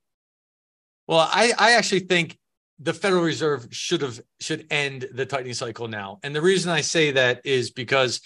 Well, 1.08 1.20
I, 1.20 1.54
I 1.58 1.72
actually 1.74 2.02
think 2.02 2.38
the 2.80 2.94
Federal 2.94 3.24
Reserve 3.24 3.68
should 3.72 4.02
have 4.02 4.20
should 4.40 4.68
end 4.70 5.08
the 5.14 5.26
tightening 5.26 5.54
cycle 5.54 5.88
now. 5.88 6.20
And 6.24 6.36
the 6.36 6.42
reason 6.42 6.72
I 6.72 6.82
say 6.82 7.12
that 7.12 7.42
is 7.46 7.72
because 7.72 8.22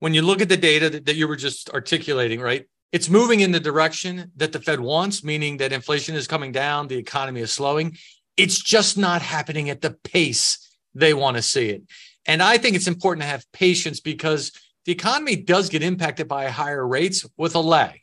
when 0.00 0.14
you 0.14 0.22
look 0.22 0.40
at 0.40 0.48
the 0.48 0.56
data 0.56 0.90
that, 0.90 1.06
that 1.06 1.16
you 1.16 1.28
were 1.28 1.36
just 1.36 1.70
articulating, 1.70 2.40
right? 2.40 2.66
It's 2.92 3.10
moving 3.10 3.40
in 3.40 3.50
the 3.50 3.60
direction 3.60 4.30
that 4.36 4.52
the 4.52 4.60
Fed 4.60 4.80
wants, 4.80 5.22
meaning 5.22 5.58
that 5.58 5.72
inflation 5.72 6.14
is 6.14 6.26
coming 6.26 6.52
down, 6.52 6.88
the 6.88 6.96
economy 6.96 7.40
is 7.40 7.52
slowing. 7.52 7.96
It's 8.36 8.62
just 8.62 8.98
not 8.98 9.22
happening 9.22 9.70
at 9.70 9.80
the 9.80 9.90
pace 9.90 10.58
they 10.94 11.14
want 11.14 11.36
to 11.36 11.42
see 11.42 11.68
it. 11.68 11.82
And 12.26 12.42
I 12.42 12.58
think 12.58 12.76
it's 12.76 12.88
important 12.88 13.22
to 13.22 13.28
have 13.28 13.50
patience 13.52 14.00
because 14.00 14.52
the 14.84 14.92
economy 14.92 15.36
does 15.36 15.68
get 15.68 15.82
impacted 15.82 16.28
by 16.28 16.48
higher 16.48 16.86
rates 16.86 17.26
with 17.36 17.54
a 17.54 17.60
lag. 17.60 18.00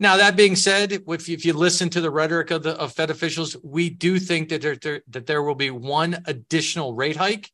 Now, 0.00 0.16
that 0.16 0.36
being 0.36 0.56
said, 0.56 0.92
if, 0.92 1.28
if 1.28 1.44
you 1.44 1.52
listen 1.52 1.88
to 1.90 2.00
the 2.00 2.10
rhetoric 2.10 2.50
of 2.50 2.64
the 2.64 2.72
of 2.72 2.92
Fed 2.92 3.10
officials, 3.10 3.56
we 3.62 3.88
do 3.88 4.18
think 4.18 4.48
that 4.48 4.60
there, 4.60 4.74
there, 4.74 5.02
that 5.08 5.26
there 5.26 5.42
will 5.42 5.54
be 5.54 5.70
one 5.70 6.22
additional 6.26 6.94
rate 6.94 7.16
hike 7.16 7.50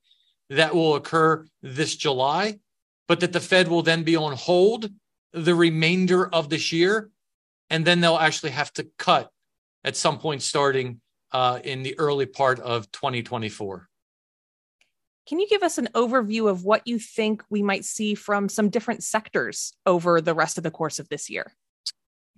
that 0.48 0.74
will 0.74 0.94
occur 0.94 1.44
this 1.62 1.94
July, 1.94 2.58
but 3.06 3.20
that 3.20 3.32
the 3.32 3.40
Fed 3.40 3.68
will 3.68 3.82
then 3.82 4.02
be 4.02 4.16
on 4.16 4.34
hold 4.34 4.88
the 5.32 5.54
remainder 5.54 6.26
of 6.26 6.48
this 6.48 6.72
year, 6.72 7.10
and 7.68 7.84
then 7.84 8.00
they'll 8.00 8.16
actually 8.16 8.52
have 8.52 8.72
to 8.72 8.88
cut 8.98 9.30
at 9.84 9.96
some 9.96 10.18
point 10.18 10.40
starting 10.40 11.00
uh, 11.32 11.60
in 11.64 11.82
the 11.82 11.98
early 11.98 12.26
part 12.26 12.60
of 12.60 12.90
2024. 12.92 13.88
Can 15.28 15.40
you 15.40 15.48
give 15.48 15.62
us 15.62 15.76
an 15.76 15.88
overview 15.94 16.48
of 16.48 16.64
what 16.64 16.86
you 16.86 16.98
think 16.98 17.42
we 17.50 17.62
might 17.62 17.84
see 17.84 18.14
from 18.14 18.48
some 18.48 18.70
different 18.70 19.04
sectors 19.04 19.74
over 19.84 20.22
the 20.22 20.34
rest 20.34 20.56
of 20.56 20.64
the 20.64 20.70
course 20.70 20.98
of 20.98 21.08
this 21.10 21.28
year? 21.28 21.52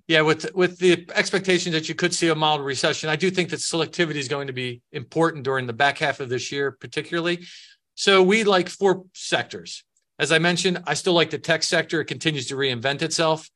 Yeah, 0.09 0.23
with 0.23 0.53
with 0.57 0.79
the 0.79 1.07
expectation 1.15 1.73
that 1.73 1.89
you 1.89 1.95
could 1.95 2.13
see 2.13 2.29
a 2.29 2.35
mild 2.35 2.63
recession, 2.63 3.09
I 3.09 3.15
do 3.15 3.31
think 3.31 3.51
that 3.51 3.61
selectivity 3.61 4.17
is 4.17 4.27
going 4.27 4.49
to 4.49 4.53
be 4.53 4.83
important 4.91 5.45
during 5.45 5.69
the 5.69 5.73
back 5.73 5.99
half 5.99 6.19
of 6.19 6.29
this 6.29 6.51
year, 6.51 6.73
particularly. 6.73 7.47
So 7.95 8.21
we 8.21 8.43
like 8.43 8.69
four 8.69 9.05
sectors. 9.15 9.85
As 10.19 10.33
I 10.33 10.41
mentioned, 10.41 10.83
I 10.85 10.95
still 10.95 11.13
like 11.13 11.31
the 11.31 11.39
tech 11.39 11.63
sector. 11.63 12.01
It 12.01 12.07
continues 12.07 12.49
to 12.49 12.57
reinvent 12.57 13.03
itself. 13.03 13.49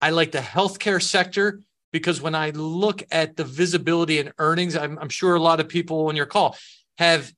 I 0.00 0.08
like 0.08 0.32
the 0.32 0.38
healthcare 0.38 1.02
sector 1.02 1.60
because 1.92 2.20
when 2.20 2.34
I 2.34 2.50
look 2.50 3.02
at 3.10 3.36
the 3.36 3.44
visibility 3.44 4.18
and 4.18 4.32
earnings, 4.38 4.76
I'm, 4.76 4.98
I'm 4.98 5.08
sure 5.08 5.34
a 5.34 5.40
lot 5.40 5.60
of 5.60 5.68
people 5.68 6.08
on 6.08 6.16
your 6.16 6.26
call 6.26 6.56
have 6.98 7.32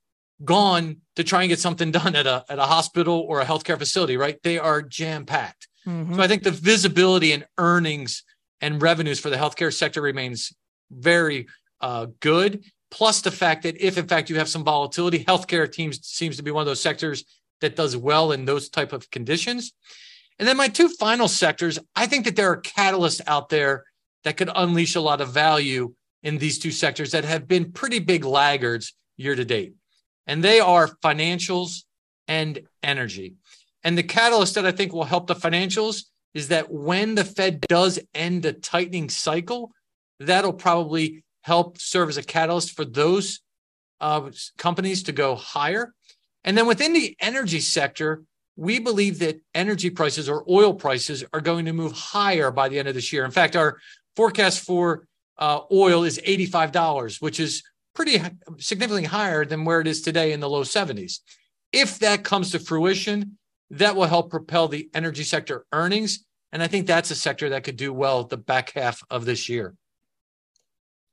gone 0.44 0.99
to 1.16 1.25
try 1.25 1.42
and 1.42 1.49
get 1.49 1.61
something 1.61 1.90
done 1.92 2.16
at 2.16 2.26
a 2.26 2.44
at 2.49 2.59
a 2.59 2.64
hospital 2.64 3.25
or 3.28 3.40
a 3.40 3.44
healthcare 3.44 3.78
facility, 3.78 4.16
right? 4.16 4.42
They 4.42 4.59
are 4.59 4.82
jam 4.82 5.25
packed. 5.25 5.68
Mm-hmm. 5.87 6.14
So 6.14 6.23
I 6.23 6.28
think 6.28 6.42
the 6.42 6.50
visibility 6.50 7.32
and 7.32 7.44
earnings 7.59 8.25
and 8.61 8.80
revenues 8.80 9.18
for 9.18 9.30
the 9.30 9.37
healthcare 9.37 9.73
sector 9.73 10.00
remains 10.00 10.52
very 10.90 11.49
uh, 11.80 12.06
good. 12.21 12.64
Plus 12.90 13.23
the 13.23 13.30
fact 13.30 13.62
that 13.62 13.82
if 13.85 13.97
in 13.99 14.06
fact 14.06 14.30
you 14.30 14.37
have 14.37 14.49
some 14.49 14.64
volatility, 14.64 15.25
healthcare 15.25 15.71
teams 15.71 16.06
seems 16.06 16.37
to 16.37 16.42
be 16.42 16.50
one 16.50 16.61
of 16.61 16.66
those 16.66 16.80
sectors 16.80 17.25
that 17.61 17.75
does 17.75 17.97
well 17.97 18.32
in 18.32 18.44
those 18.44 18.68
type 18.68 18.92
of 18.92 19.11
conditions. 19.11 19.73
And 20.38 20.47
then 20.47 20.56
my 20.56 20.68
two 20.68 20.88
final 20.88 21.28
sectors, 21.28 21.78
I 21.97 22.06
think 22.06 22.25
that 22.25 22.37
there 22.37 22.50
are 22.50 22.61
catalysts 22.61 23.21
out 23.26 23.49
there 23.49 23.85
that 24.25 24.37
could 24.37 24.50
unleash 24.55 24.95
a 24.95 25.00
lot 25.00 25.21
of 25.21 25.31
value 25.31 25.95
in 26.23 26.38
these 26.38 26.59
two 26.59 26.71
sectors 26.71 27.12
that 27.12 27.25
have 27.25 27.49
been 27.49 27.73
pretty 27.73 27.99
big 27.99 28.25
laggards 28.25 28.95
year 29.17 29.35
to 29.35 29.45
date 29.45 29.75
and 30.26 30.43
they 30.43 30.61
are 30.61 30.88
financials 31.02 31.85
and 32.29 32.61
energy. 32.83 33.35
And 33.85 33.99
the 33.99 34.02
catalyst 34.02 34.55
that 34.55 34.67
I 34.67 34.73
think 34.73 34.93
will 34.93 35.05
help 35.05 35.26
the 35.26 35.35
financials 35.35 36.05
is 36.35 36.49
that 36.49 36.73
when 36.73 37.14
the 37.14 37.25
Fed 37.25 37.61
does 37.62 37.99
end 38.14 38.43
the 38.43 38.52
tightening 38.52 39.09
cycle, 39.09 39.73
that'll 40.21 40.52
probably 40.52 41.25
help 41.43 41.79
serve 41.79 42.09
as 42.09 42.17
a 42.17 42.23
catalyst 42.23 42.73
for 42.73 42.85
those 42.85 43.41
uh, 44.00 44.31
companies 44.57 45.02
to 45.05 45.12
go 45.12 45.35
higher. 45.35 45.93
And 46.45 46.57
then 46.57 46.67
within 46.67 46.93
the 46.93 47.17
energy 47.21 47.61
sector, 47.61 48.23
we 48.57 48.79
believe 48.79 49.19
that 49.21 49.41
energy 49.55 49.91
prices 49.91 50.29
or 50.29 50.45
oil 50.49 50.75
prices 50.75 51.25
are 51.33 51.41
going 51.41 51.64
to 51.64 51.73
move 51.73 51.93
higher 51.93 52.50
by 52.50 52.69
the 52.69 52.79
end 52.79 52.88
of 52.88 52.95
this 52.95 53.12
year. 53.12 53.25
In 53.25 53.31
fact, 53.31 53.57
our 53.57 53.79
forecast 54.16 54.61
for 54.61 55.07
uh, 55.38 55.61
oil 55.73 56.04
is 56.04 56.21
$85, 56.25 57.21
which 57.21 57.40
is 57.40 57.62
pretty 57.95 58.21
significantly 58.59 59.04
higher 59.04 59.45
than 59.45 59.64
where 59.64 59.81
it 59.81 59.87
is 59.87 60.02
today 60.02 60.33
in 60.33 60.40
the 60.40 60.49
low 60.49 60.62
70s. 60.62 61.19
If 61.73 61.99
that 62.00 62.25
comes 62.25 62.52
to 62.52 62.59
fruition, 62.59 63.38
that 63.71 63.97
will 63.97 64.07
help 64.07 64.31
propel 64.31 64.69
the 64.69 64.88
energy 64.95 65.25
sector 65.25 65.64
earnings. 65.73 66.25
And 66.52 66.62
I 66.62 66.66
think 66.66 66.87
that's 66.87 67.11
a 67.11 67.14
sector 67.14 67.49
that 67.50 67.64
could 67.64 67.76
do 67.76 67.92
well 67.92 68.25
the 68.25 68.37
back 68.37 68.73
half 68.73 69.02
of 69.11 69.25
this 69.25 69.49
year. 69.49 69.75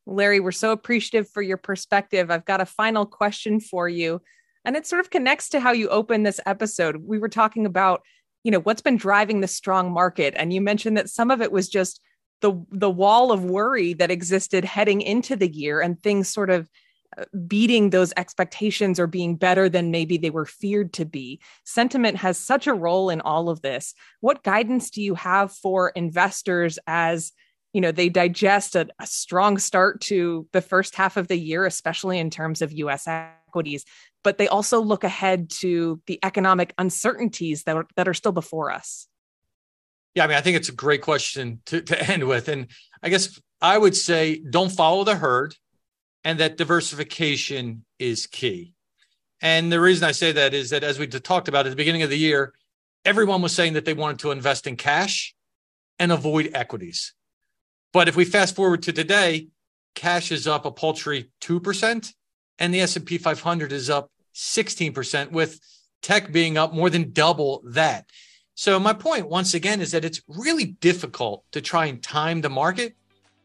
Larry, 0.05 0.39
we're 0.39 0.51
so 0.51 0.71
appreciative 0.71 1.29
for 1.29 1.41
your 1.41 1.57
perspective. 1.57 2.31
I've 2.31 2.45
got 2.45 2.61
a 2.61 2.65
final 2.65 3.05
question 3.05 3.59
for 3.59 3.87
you. 3.87 4.21
And 4.65 4.75
it 4.75 4.85
sort 4.85 4.99
of 4.99 5.09
connects 5.09 5.49
to 5.49 5.59
how 5.59 5.71
you 5.71 5.87
opened 5.89 6.25
this 6.25 6.41
episode. 6.45 6.97
We 6.97 7.19
were 7.19 7.29
talking 7.29 7.65
about, 7.65 8.01
you 8.43 8.51
know, 8.51 8.59
what's 8.59 8.81
been 8.81 8.97
driving 8.97 9.39
the 9.39 9.47
strong 9.47 9.91
market. 9.91 10.33
And 10.35 10.51
you 10.51 10.59
mentioned 10.59 10.97
that 10.97 11.09
some 11.09 11.31
of 11.31 11.41
it 11.41 11.51
was 11.51 11.69
just 11.69 12.01
the 12.41 12.53
the 12.71 12.89
wall 12.89 13.31
of 13.31 13.43
worry 13.43 13.93
that 13.93 14.11
existed 14.11 14.65
heading 14.65 15.01
into 15.01 15.35
the 15.35 15.51
year 15.51 15.81
and 15.81 16.01
things 16.01 16.29
sort 16.29 16.49
of 16.49 16.69
uh, 17.17 17.25
beating 17.47 17.89
those 17.89 18.13
expectations 18.17 18.99
or 18.99 19.07
being 19.07 19.35
better 19.35 19.67
than 19.67 19.91
maybe 19.91 20.17
they 20.17 20.29
were 20.29 20.45
feared 20.45 20.93
to 20.93 21.05
be. 21.05 21.41
Sentiment 21.63 22.17
has 22.17 22.37
such 22.37 22.67
a 22.67 22.73
role 22.73 23.09
in 23.09 23.19
all 23.21 23.49
of 23.49 23.61
this. 23.61 23.93
What 24.21 24.43
guidance 24.43 24.89
do 24.91 25.01
you 25.01 25.15
have 25.15 25.51
for 25.51 25.89
investors 25.89 26.77
as 26.87 27.31
you 27.73 27.81
know 27.81 27.91
they 27.91 28.09
digest 28.09 28.75
a, 28.75 28.87
a 28.99 29.05
strong 29.05 29.57
start 29.57 30.01
to 30.01 30.47
the 30.53 30.61
first 30.61 30.95
half 30.95 31.17
of 31.17 31.27
the 31.27 31.37
year, 31.37 31.65
especially 31.65 32.19
in 32.19 32.29
terms 32.29 32.61
of 32.61 32.71
U.S. 32.71 33.07
equities, 33.07 33.85
but 34.23 34.37
they 34.37 34.47
also 34.47 34.79
look 34.79 35.03
ahead 35.03 35.49
to 35.49 36.01
the 36.07 36.19
economic 36.23 36.73
uncertainties 36.77 37.63
that 37.63 37.75
are, 37.75 37.87
that 37.95 38.07
are 38.07 38.13
still 38.13 38.31
before 38.31 38.71
us? 38.71 39.08
Yeah, 40.15 40.23
I 40.23 40.27
mean, 40.27 40.37
I 40.37 40.41
think 40.41 40.57
it's 40.57 40.69
a 40.69 40.73
great 40.73 41.01
question 41.01 41.61
to, 41.67 41.81
to 41.81 42.01
end 42.11 42.27
with. 42.27 42.47
And 42.47 42.67
I 43.01 43.09
guess 43.09 43.39
I 43.61 43.77
would 43.77 43.95
say 43.95 44.41
don't 44.49 44.71
follow 44.71 45.03
the 45.03 45.15
herd 45.15 45.55
and 46.23 46.39
that 46.39 46.57
diversification 46.57 47.85
is 47.97 48.27
key. 48.27 48.73
And 49.41 49.71
the 49.71 49.79
reason 49.79 50.07
I 50.07 50.11
say 50.11 50.31
that 50.33 50.53
is 50.53 50.71
that 50.71 50.83
as 50.83 50.99
we 50.99 51.07
talked 51.07 51.47
about 51.47 51.65
at 51.65 51.69
the 51.69 51.75
beginning 51.75 52.03
of 52.03 52.09
the 52.09 52.17
year, 52.17 52.53
everyone 53.05 53.41
was 53.41 53.53
saying 53.53 53.73
that 53.73 53.85
they 53.85 53.93
wanted 53.93 54.19
to 54.19 54.31
invest 54.31 54.67
in 54.67 54.75
cash 54.75 55.33
and 55.97 56.11
avoid 56.11 56.51
equities. 56.53 57.13
But 57.93 58.07
if 58.07 58.15
we 58.15 58.25
fast 58.25 58.55
forward 58.55 58.83
to 58.83 58.93
today, 58.93 59.47
cash 59.95 60.31
is 60.31 60.47
up 60.47 60.65
a 60.65 60.71
paltry 60.71 61.31
2% 61.41 62.13
and 62.59 62.73
the 62.73 62.81
S&P 62.81 63.17
500 63.17 63.71
is 63.71 63.89
up 63.89 64.11
16% 64.35 65.31
with 65.31 65.59
tech 66.01 66.31
being 66.31 66.57
up 66.57 66.73
more 66.73 66.89
than 66.89 67.11
double 67.11 67.61
that. 67.65 68.05
So 68.59 68.77
my 68.77 68.91
point 68.91 69.29
once 69.29 69.53
again 69.53 69.79
is 69.79 69.93
that 69.93 70.03
it's 70.03 70.21
really 70.27 70.65
difficult 70.65 71.49
to 71.53 71.61
try 71.61 71.85
and 71.85 72.03
time 72.03 72.41
the 72.41 72.49
market 72.49 72.93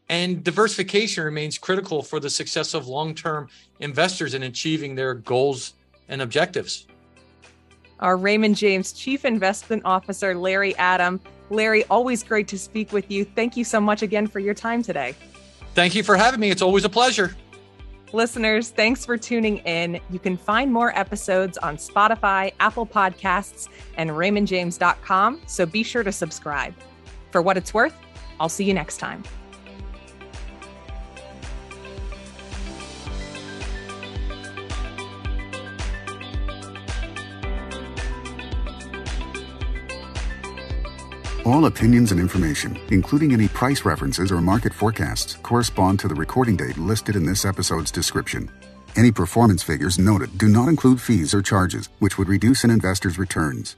and 0.09 0.43
diversification 0.43 1.23
remains 1.23 1.57
critical 1.57 2.03
for 2.03 2.19
the 2.19 2.29
success 2.29 2.73
of 2.73 2.89
long-term 2.89 3.47
investors 3.79 4.33
in 4.33 4.43
achieving 4.43 4.93
their 4.93 5.13
goals 5.13 5.75
and 6.09 6.21
objectives. 6.21 6.85
Our 8.01 8.17
Raymond 8.17 8.57
James 8.57 8.91
Chief 8.91 9.23
Investment 9.23 9.83
Officer 9.85 10.35
Larry 10.35 10.75
Adam. 10.75 11.21
Larry, 11.49 11.85
always 11.85 12.21
great 12.21 12.49
to 12.49 12.59
speak 12.59 12.91
with 12.91 13.09
you. 13.09 13.23
Thank 13.23 13.55
you 13.55 13.63
so 13.63 13.79
much 13.79 14.01
again 14.01 14.27
for 14.27 14.39
your 14.39 14.53
time 14.53 14.83
today. 14.83 15.15
Thank 15.75 15.95
you 15.95 16.03
for 16.03 16.17
having 16.17 16.41
me. 16.41 16.49
It's 16.49 16.61
always 16.61 16.83
a 16.83 16.89
pleasure. 16.89 17.37
Listeners, 18.15 18.69
thanks 18.69 19.03
for 19.05 19.17
tuning 19.17 19.57
in. 19.57 19.99
You 20.09 20.19
can 20.19 20.37
find 20.37 20.71
more 20.71 20.97
episodes 20.97 21.57
on 21.57 21.75
Spotify, 21.75 22.53
Apple 22.61 22.85
Podcasts, 22.85 23.67
and 23.97 24.09
RaymondJames.com, 24.09 25.41
so 25.47 25.65
be 25.65 25.83
sure 25.83 26.01
to 26.01 26.13
subscribe. 26.13 26.73
For 27.31 27.41
what 27.41 27.57
it's 27.57 27.73
worth, 27.73 27.93
I'll 28.39 28.47
see 28.47 28.63
you 28.63 28.73
next 28.73 28.97
time. 28.99 29.21
All 41.55 41.67
opinions 41.67 42.11
and 42.11 42.19
information, 42.19 42.77
including 42.89 43.31
any 43.31 43.47
price 43.47 43.85
references 43.85 44.29
or 44.29 44.41
market 44.41 44.73
forecasts, 44.73 45.35
correspond 45.41 46.01
to 46.01 46.09
the 46.09 46.13
recording 46.13 46.57
date 46.57 46.77
listed 46.77 47.15
in 47.15 47.25
this 47.25 47.45
episode's 47.45 47.91
description. 47.91 48.51
Any 48.97 49.09
performance 49.09 49.63
figures 49.63 49.97
noted 49.97 50.37
do 50.37 50.49
not 50.49 50.67
include 50.67 50.99
fees 50.99 51.33
or 51.33 51.41
charges, 51.41 51.87
which 51.99 52.17
would 52.17 52.27
reduce 52.27 52.65
an 52.65 52.71
investor's 52.71 53.17
returns. 53.17 53.77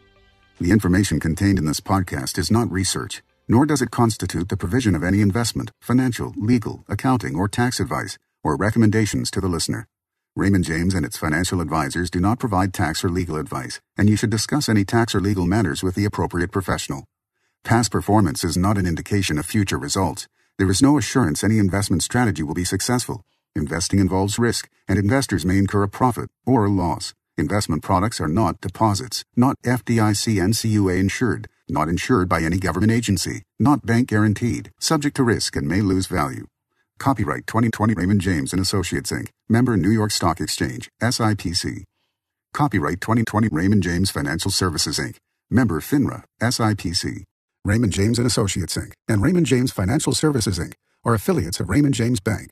The 0.60 0.72
information 0.72 1.20
contained 1.20 1.60
in 1.60 1.66
this 1.66 1.80
podcast 1.80 2.40
is 2.40 2.50
not 2.50 2.72
research, 2.72 3.22
nor 3.48 3.68
does 3.68 3.84
it 3.84 3.92
constitute 3.92 4.50
the 4.50 4.58
provision 4.58 4.96
of 4.96 5.04
any 5.04 5.22
investment, 5.22 5.70
financial, 5.80 6.34
legal, 6.36 6.84
accounting, 6.90 7.36
or 7.36 7.48
tax 7.48 7.80
advice, 7.80 8.18
or 8.44 8.58
recommendations 8.58 9.30
to 9.30 9.40
the 9.40 9.48
listener. 9.48 9.88
Raymond 10.36 10.64
James 10.64 10.96
and 10.96 11.06
its 11.06 11.20
financial 11.20 11.62
advisors 11.62 12.10
do 12.10 12.20
not 12.20 12.40
provide 12.40 12.74
tax 12.74 13.04
or 13.04 13.10
legal 13.10 13.38
advice, 13.38 13.80
and 13.96 14.10
you 14.10 14.16
should 14.16 14.32
discuss 14.32 14.68
any 14.68 14.84
tax 14.84 15.14
or 15.14 15.20
legal 15.20 15.46
matters 15.46 15.84
with 15.84 15.94
the 15.94 16.06
appropriate 16.06 16.52
professional. 16.52 17.04
Past 17.64 17.92
performance 17.92 18.44
is 18.44 18.58
not 18.58 18.78
an 18.78 18.86
indication 18.86 19.38
of 19.38 19.46
future 19.46 19.78
results. 19.78 20.28
There 20.58 20.72
is 20.72 20.82
no 20.82 20.98
assurance 20.98 21.44
any 21.44 21.60
investment 21.60 22.02
strategy 22.02 22.44
will 22.44 22.54
be 22.54 22.64
successful. 22.64 23.24
Investing 23.56 24.00
involves 24.00 24.40
risk, 24.40 24.70
and 24.88 24.98
investors 24.98 25.46
may 25.46 25.58
incur 25.58 25.84
a 25.84 25.90
profit 25.90 26.30
or 26.46 26.66
a 26.66 26.70
loss. 26.70 27.14
Investment 27.38 27.84
products 27.84 28.20
are 28.20 28.28
not 28.28 28.62
deposits, 28.62 29.24
not 29.36 29.56
FDIC 29.64 30.36
NCUA 30.42 31.00
insured, 31.00 31.48
not 31.70 31.90
insured 31.90 32.30
by 32.30 32.42
any 32.42 32.58
government 32.58 32.92
agency, 32.92 33.44
not 33.60 33.86
bank 33.86 34.08
guaranteed, 34.08 34.72
subject 34.80 35.16
to 35.18 35.24
risk 35.24 35.56
and 35.56 35.68
may 35.68 35.82
lose 35.82 36.08
value. 36.08 36.48
Copyright 36.98 37.46
2020 37.46 37.94
Raymond 37.94 38.22
James 38.22 38.54
and 38.54 38.62
Associates 38.62 39.12
Inc. 39.12 39.28
Member 39.48 39.78
New 39.78 39.92
York 39.92 40.12
Stock 40.12 40.42
Exchange, 40.42 40.90
SIPC. 41.02 41.84
Copyright 42.54 43.02
2020 43.02 43.50
Raymond 43.52 43.84
James 43.84 44.10
Financial 44.10 44.50
Services 44.50 44.98
Inc. 44.98 45.18
Member 45.52 45.80
FINRA, 45.80 46.24
SIPC. 46.42 47.24
Raymond 47.68 47.92
James 47.92 48.18
and 48.18 48.26
Associates 48.26 48.78
Inc. 48.78 48.94
and 49.10 49.22
Raymond 49.22 49.46
James 49.46 49.74
Financial 49.74 50.14
Services 50.14 50.58
Inc. 50.58 50.72
are 51.04 51.14
affiliates 51.14 51.60
of 51.60 51.68
Raymond 51.68 51.96
James 51.96 52.22
Bank. 52.22 52.52